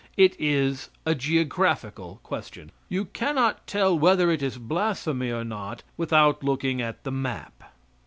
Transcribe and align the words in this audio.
It 0.17 0.35
is 0.39 0.89
a 1.05 1.13
geographical 1.13 2.19
question; 2.23 2.71
you 2.89 3.05
cannot 3.05 3.67
tell 3.67 3.95
whether 3.95 4.31
it 4.31 4.41
is 4.41 4.57
blasphemy 4.57 5.29
or 5.29 5.43
not 5.43 5.83
without 5.95 6.43
looking 6.43 6.81
at 6.81 7.03
the 7.03 7.11
map. 7.11 7.65